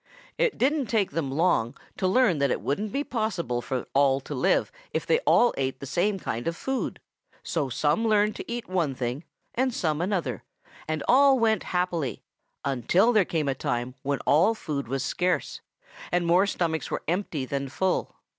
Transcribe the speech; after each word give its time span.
"It 0.39 0.57
didn't 0.57 0.87
take 0.87 1.11
them 1.11 1.29
long 1.31 1.75
to 1.97 2.07
learn 2.07 2.39
that 2.39 2.49
it 2.49 2.61
wouldn't 2.61 2.91
be 2.91 3.03
possible 3.03 3.61
for 3.61 3.85
all 3.93 4.19
to 4.21 4.33
live 4.33 4.71
if 4.93 5.05
they 5.05 5.19
all 5.27 5.53
ate 5.57 5.79
the 5.79 5.85
same 5.85 6.17
kind 6.17 6.47
of 6.47 6.55
food. 6.57 6.99
So 7.43 7.69
some 7.69 8.07
learned 8.07 8.35
to 8.37 8.51
eat 8.51 8.67
one 8.67 8.95
thing 8.95 9.25
and 9.53 9.71
some 9.71 10.01
another, 10.01 10.41
and 10.87 11.03
all 11.07 11.37
went 11.37 11.65
happily 11.65 12.23
until 12.65 13.13
there 13.13 13.25
came 13.25 13.47
a 13.47 13.53
time 13.53 13.93
when 14.01 14.17
all 14.21 14.55
food 14.55 14.87
was 14.87 15.03
scarce, 15.03 15.61
and 16.11 16.25
more 16.25 16.47
stomachs 16.47 16.89
were 16.89 17.03
empty 17.07 17.45
than 17.45 17.69
full. 17.69 18.15